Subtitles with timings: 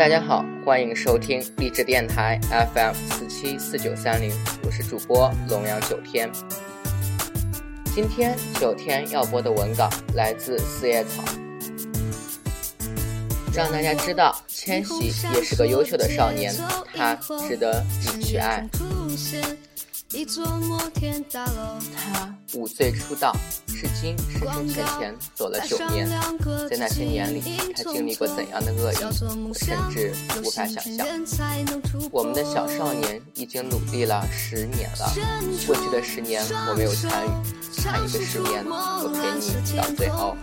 [0.00, 2.40] 大家好，欢迎收听励志电台
[2.74, 4.32] FM 四七四九三零，
[4.64, 6.30] 我是主播龙阳九天。
[7.94, 11.22] 今天九天要播的文稿来自四叶草，
[13.52, 16.50] 让大家知道千玺也是个优秀的少年，
[16.94, 17.14] 他
[17.46, 17.84] 值得
[18.16, 18.66] 你去爱。
[21.94, 23.36] 他五岁出道，
[24.00, 26.08] 至今深深浅浅走了九年，
[26.70, 27.42] 在那些年里，
[27.76, 31.06] 他经历过怎样的恶意，我甚至无法想象。
[32.10, 35.12] 我们的小少年已经努力了十年了，
[35.66, 37.28] 过去的十年我没有参与，
[37.70, 40.34] 下一个十年我陪你到最后。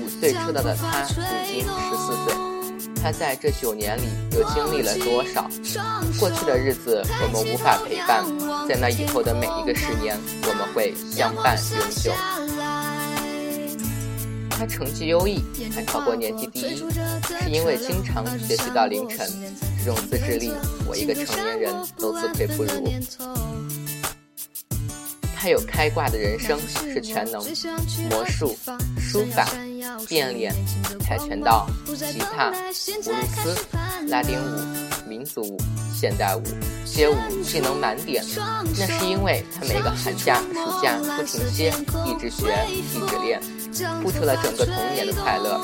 [0.00, 2.57] 五岁出道的他，如今十四岁。
[3.02, 5.48] 他在这九年里又经历了多少？
[6.18, 8.24] 过去的日子我们无法陪伴，
[8.68, 12.12] 在那以后的每一个十年，我们会相伴永久。
[14.50, 19.30] 他成绩优异，还考过年级第一，是因为经常学习到凌晨。
[19.84, 20.52] 这种自制力，
[20.86, 22.92] 我一个成年人都自愧不如。
[25.36, 26.58] 他有开挂的人生，
[26.92, 27.40] 是全能，
[28.10, 28.58] 魔术、
[28.98, 29.46] 书法。
[30.08, 30.54] 变脸、
[31.00, 33.56] 跆拳道、吉他、布鲁斯、
[34.08, 35.58] 拉丁舞、民族舞、
[35.94, 36.42] 现代舞、
[36.84, 38.24] 街舞技能满点。
[38.78, 41.72] 那是因为他每个寒假、暑假不停歇，
[42.06, 43.40] 一直学，一直练，
[44.02, 45.60] 付出了整个童年的快乐。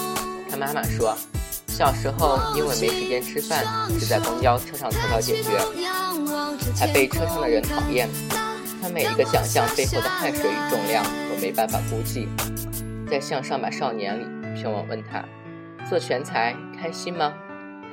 [0.50, 1.16] 他妈妈说，
[1.66, 3.64] 小时候因为没时间吃饭，
[3.98, 5.50] 只在公交车上偷偷解决，
[6.78, 8.08] 还被车上的人讨厌。
[8.80, 12.28] 他每一个奖项背后的汗水与重量，都没办法估计。
[13.14, 14.24] 在《向上吧少年》里，
[14.60, 15.24] 评委问他
[15.88, 17.32] ：“做全才开心吗？”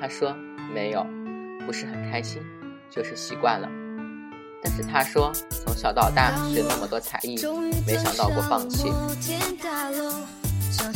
[0.02, 0.36] 他说
[0.74, 1.06] ：“没有，
[1.64, 2.42] 不是很开心，
[2.90, 3.70] 就是习惯了。”
[4.64, 5.32] 但是他说
[5.64, 7.36] ：“从小到大学那么多才艺，
[7.86, 8.92] 没想到过放弃。”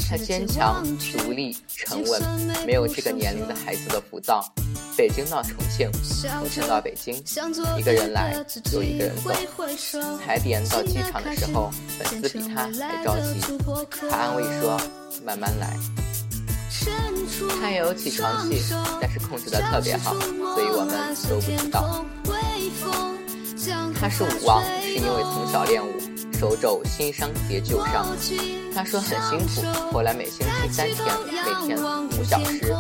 [0.10, 0.84] 他坚强、
[1.16, 2.20] 独立、沉稳，
[2.66, 4.44] 没有这个年龄的孩子的浮躁。
[4.98, 7.22] 北京到重庆，重庆到北京，
[7.78, 8.34] 一个人来，
[8.72, 9.32] 又一个人走。
[10.26, 11.70] 踩点到机场的时候，
[12.00, 13.42] 粉丝比他还着急。
[14.10, 14.80] 他安慰说
[15.26, 15.78] ：“慢慢来。”
[17.62, 18.62] 他也有起床气，
[19.02, 22.06] 但是控制的特别好，所以我们都不知道。
[24.00, 25.92] 他是舞王，是因为从小练舞。
[26.40, 28.06] 手肘新伤叠旧伤，
[28.74, 31.06] 他说很辛苦，后来每星期三天，
[31.46, 32.76] 每天五小时，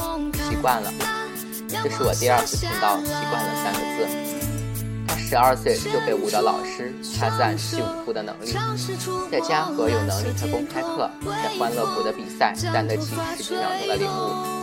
[0.49, 0.91] 习惯了。
[1.83, 4.07] 这是我第二次听到“习惯了”三个字。
[5.07, 8.53] 他十二岁就被舞蹈老师夸赞习舞步的能力，
[9.31, 14.55] 在家和有能力开公开课，在欢乐谷的比赛担得起十几秒钟的领舞。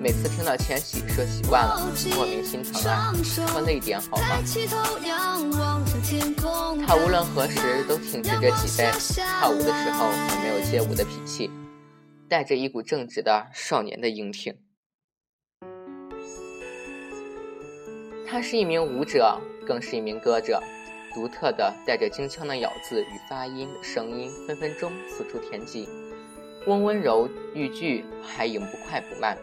[0.00, 1.80] 每次听到千玺说习惯了，
[2.16, 3.12] 莫名心疼啊！
[3.22, 4.42] 说那点好吗？
[6.86, 8.90] 他无论何时都挺直着脊背，
[9.40, 11.50] 跳舞的时候也没有街舞的脾气，
[12.28, 14.54] 带着一股正直的少年的英挺。
[18.34, 20.60] 他是一名舞者，更是一名歌者，
[21.14, 25.88] 独特的带着京腔的咬字与发音声音，分分钟四出天际，
[26.66, 29.38] 温温柔欲拒，还影不快不慢。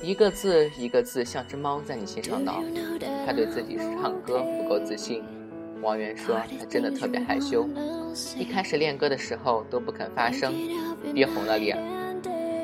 [0.00, 2.62] 一个字一个字像只猫在你心上挠。
[3.26, 5.24] 他对自己唱歌不够自信。
[5.82, 7.68] 王源说他真的特别害羞，
[8.38, 10.54] 一开始练歌的时候都不肯发声，
[11.12, 11.76] 憋红了脸。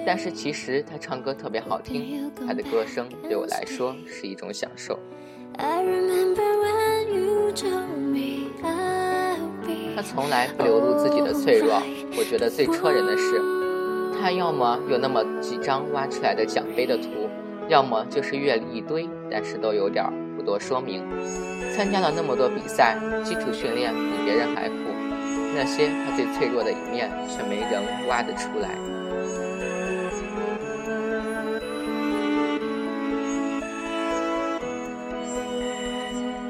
[0.06, 4.96] 但是其实他唱歌特别好听，他的歌声对我来说是一种享受。
[9.96, 11.80] 他从来不流露自己的脆弱。
[12.16, 13.40] 我觉得最戳人的是，
[14.20, 17.08] 他要么有那么几张挖出来的奖杯的图。
[17.68, 20.04] 要么就是阅历一堆，但是都有点
[20.36, 21.02] 不多说明。
[21.74, 24.74] 参加了那么多比赛，基础训练比别人还苦，
[25.54, 28.76] 那些他最脆弱的一面却没人挖得出来。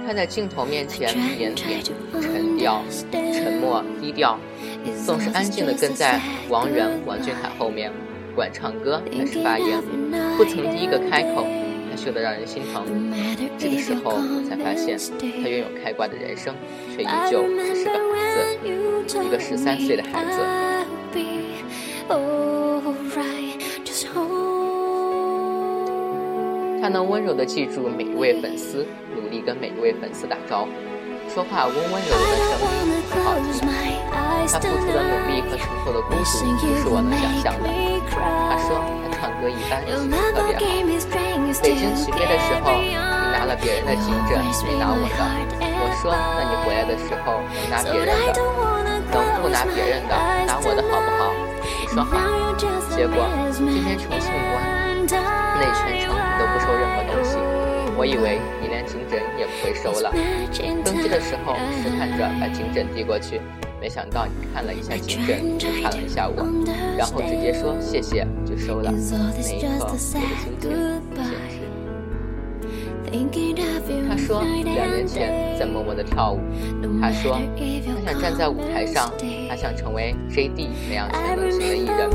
[0.07, 1.83] 他在镜头面前腼腆、
[2.21, 4.39] 沉掉、沉默、低调，
[5.05, 7.91] 总是安静地跟在王源、王俊凯后面。
[8.35, 9.81] 管唱歌还是发言，
[10.37, 11.45] 不曾第一个开口，
[11.89, 12.85] 害羞得让人心疼。
[13.57, 16.53] 这个时候我才发现，他拥有开挂的人生，
[16.97, 17.97] 却依旧只是个孩
[18.35, 20.41] 子，一个十三岁的孩子。
[26.85, 28.87] 他能温柔地记住每一位粉丝，
[29.17, 30.71] 努力跟每一位粉丝打招呼，
[31.33, 33.65] 说话温温柔柔的声音很好听。
[34.53, 37.73] 他付出的努力和承受的孤独，不是我能想象的。
[38.13, 40.61] 他说他唱歌一般，特别好。
[41.65, 45.17] 北京起飞的时候，你拿了别人的急诊，没拿我的。
[45.65, 48.37] 我说，那你回来的时候能拿别人的，
[49.09, 50.13] 能不拿别人的，
[50.45, 51.33] 拿我的好不好？
[51.81, 52.21] 你说好。
[52.95, 57.37] 结果今天重庆关，那全程你都不收任何东西。
[57.97, 60.11] 我以为你连颈枕也不会收了。
[60.85, 63.41] 登机的时候试探着把颈枕递过去，
[63.81, 66.45] 没想到你看了一下颈枕，又看了一下我，
[66.99, 68.91] 然后直接说谢谢就收了。
[68.91, 71.54] 那一刻，我的心情简直……
[74.09, 76.41] 他说两年前在默默的跳舞。
[77.01, 77.39] 他说
[78.05, 79.11] 他想站在舞台上，
[79.49, 82.11] 他想成为 J.D 那样全能型的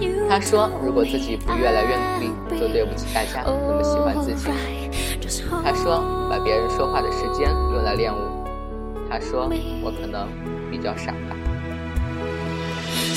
[0.00, 0.28] 艺人。
[0.28, 4.48] 他说如果自己不越来越努力，就对不起大家那么喜欢自己。
[5.64, 8.18] 他说把别人说话的时间用来练舞。
[9.10, 9.50] 他说
[9.82, 10.28] 我可能
[10.70, 11.36] 比较傻吧。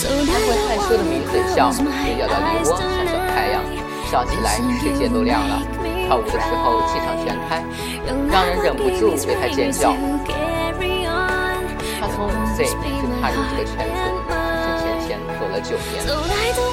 [0.04, 1.86] 他会害羞的抿嘴笑，嘴
[2.18, 3.64] 角的梨窝像小太阳，
[4.10, 5.62] 笑起来世界都亮了。
[6.12, 7.64] 跳舞的时候气场全开，
[8.30, 9.96] 让人忍不住为他尖叫。
[11.96, 16.04] 他从五岁就踏入这个圈子，生前前走了九年。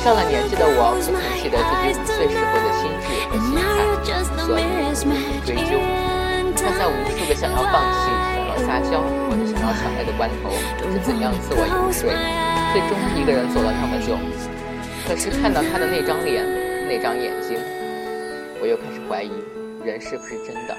[0.02, 3.62] 上了年纪的我，不曾记得自己五岁时候的心智和心态，
[4.42, 4.66] 所以
[5.06, 5.14] 不
[5.46, 5.78] 追究。
[6.58, 8.98] 他在无数个想要放弃、想要撒娇
[9.30, 10.50] 或者想要抢爱的关头，
[10.90, 12.10] 是怎样自我游说，
[12.74, 14.18] 最终一个人走了那么久。
[15.06, 16.42] 可是看到他的那张脸，
[16.88, 17.56] 那张眼睛。
[18.68, 19.32] 我又开始怀疑，
[19.82, 20.76] 人是不是真的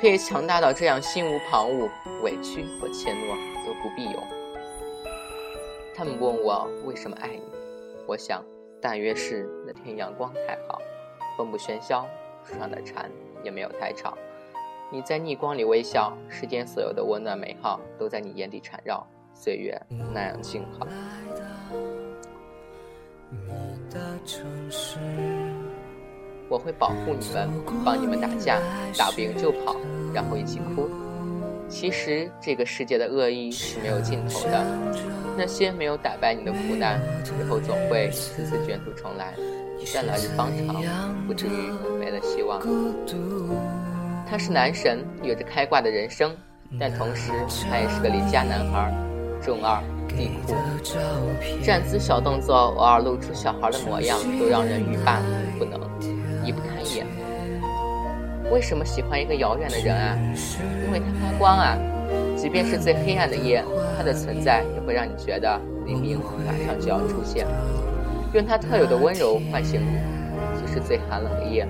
[0.00, 1.90] 可以强大到这样，心无旁骛，
[2.22, 3.34] 委屈或怯懦
[3.66, 4.22] 都不必有。
[5.96, 7.42] 他们问我为什么爱你，
[8.06, 8.40] 我想
[8.80, 10.80] 大约是那天阳光太好，
[11.36, 12.06] 风不喧嚣，
[12.44, 13.10] 树上的蝉
[13.42, 14.16] 也没有太吵。
[14.92, 19.04] 你在逆光里微笑，世间所有的温暖美好都在你眼底缠绕，
[19.34, 19.76] 岁月
[20.14, 20.86] 那样静好。
[26.48, 27.48] 我会保护你们，
[27.84, 28.58] 帮你们打架，
[28.96, 29.76] 打不赢就跑，
[30.14, 30.88] 然后一起哭。
[31.68, 34.64] 其实这个世界的恶意是没有尽头的，
[35.36, 36.98] 那些没有打败你的苦难，
[37.38, 39.34] 日后总会次次卷土重来。
[39.94, 40.82] 但来日方长，
[41.26, 42.60] 不至于没了希望。
[44.28, 46.34] 他是男神，有着开挂的人生，
[46.80, 47.30] 但同时
[47.70, 48.92] 他也是个邻家男孩，
[49.40, 50.54] 中二、地酷，
[51.62, 55.20] 站姿小动作偶尔露出小孩的模样，都让人欲罢
[55.58, 55.78] 不能。
[58.50, 60.18] 为什么喜欢一个遥远的人啊？
[60.86, 61.76] 因为他发光啊！
[62.36, 63.62] 即便是最黑暗的夜，
[63.96, 67.46] 他的存在也会让你觉得黎明马上就要出现。
[68.32, 69.98] 用他特有的温柔唤醒你，
[70.56, 71.66] 即使最寒冷的夜，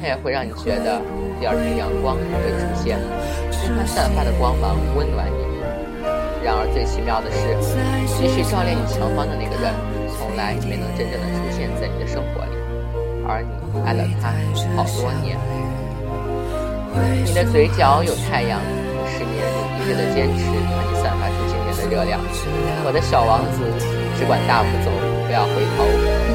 [0.00, 1.00] 他也会让你觉得
[1.40, 2.98] 第二天阳光还会出现。
[3.68, 5.48] 用他散发的光芒温暖你。
[6.44, 7.52] 然而最奇妙的是，
[8.16, 9.74] 即使照亮你前方的那个人，
[10.16, 12.54] 从来没能真正的出现在你的生活里。
[13.26, 13.50] 而你
[13.84, 14.32] 爱了他
[14.74, 15.36] 好多年，
[17.24, 18.60] 你的嘴角有太阳，
[19.06, 22.20] 十年如一日的坚持让你散发出惊人的热量。
[22.84, 23.60] 我的小王子，
[24.16, 24.90] 只管大步走，
[25.26, 25.84] 不要回头，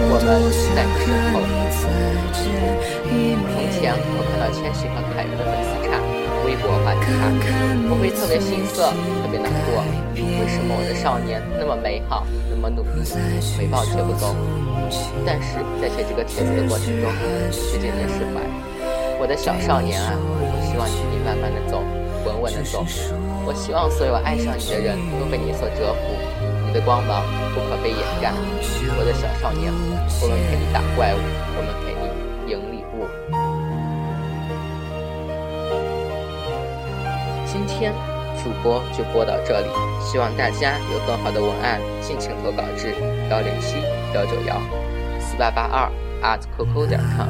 [0.09, 0.25] 我们
[0.75, 1.41] 在你身后。
[3.13, 5.97] 从前我看到千玺和凯源的粉丝差，
[6.45, 7.29] 微博话题差，
[7.89, 8.89] 我会特别心塞，
[9.21, 9.83] 特别难过。
[10.15, 13.03] 为什么我的少年那么美好，那么努力，
[13.57, 14.35] 回报却不够？
[15.25, 17.09] 但是在写这个帖子的过程中，
[17.51, 18.41] 却渐渐释怀。
[19.19, 20.13] 我的小少年啊，
[20.73, 21.83] 希望你慢慢的走，
[22.25, 22.83] 稳稳的走。
[23.45, 26.17] 我希望所有爱上你的人都被你所折服，
[26.65, 27.21] 你的光芒
[27.53, 28.33] 不可被掩盖。
[28.97, 29.71] 我的小少年，
[30.19, 31.21] 我们陪你打怪物，
[31.53, 32.09] 我们陪你
[32.49, 33.05] 赢礼物。
[37.45, 37.93] 今天
[38.43, 39.69] 主播就播到这里，
[40.01, 42.95] 希望大家有更好的文案，尽情投稿至
[43.29, 43.77] 幺零七
[44.15, 44.59] 幺九幺。
[45.19, 45.91] 四八八二
[46.23, 47.29] at qq 点 com。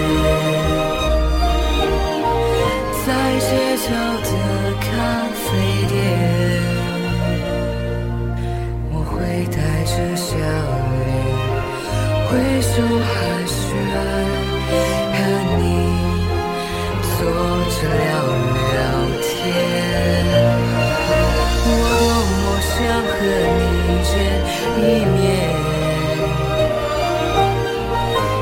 [24.81, 25.21] 一面。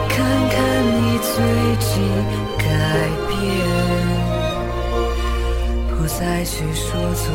[0.09, 0.15] 看
[0.49, 0.57] 看
[0.95, 1.31] 你最
[1.79, 1.89] 近
[2.57, 2.63] 改
[3.27, 3.29] 变，
[5.89, 7.25] 不再去说从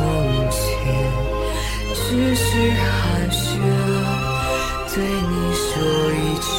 [0.51, 0.59] 前，
[1.93, 2.83] 只是寒
[3.31, 3.37] 暄，
[4.93, 5.33] 对你。
[5.55, 5.81] 说
[6.11, 6.57] 一句，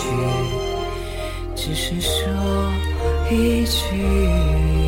[1.54, 2.12] 只是说
[3.30, 3.34] 一
[3.64, 4.85] 句。